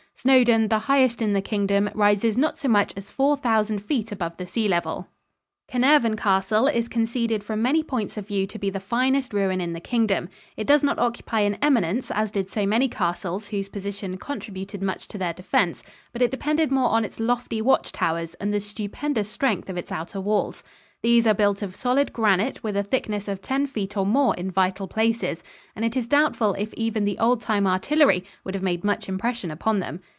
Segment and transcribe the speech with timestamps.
[0.23, 4.37] Snowdon, the highest in the Kingdom, rises not so much as four thousand feet above
[4.37, 5.07] the sea level.
[5.67, 9.73] Carnarvon Castle is conceded from many points of view to be the finest ruin in
[9.73, 10.29] the Kingdom.
[10.55, 15.07] It does not occupy an eminence, as did so many castles whose position contributed much
[15.07, 15.81] to their defense,
[16.13, 19.91] but it depended more on its lofty watch towers and the stupendous strength of its
[19.91, 20.63] outer walls.
[21.01, 24.51] These are built of solid granite with a thickness of ten feet or more in
[24.51, 25.43] vital places,
[25.75, 29.49] and it is doubtful if even the old time artillery would have made much impression
[29.49, 29.99] upon them.